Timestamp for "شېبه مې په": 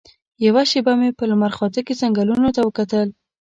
0.71-1.23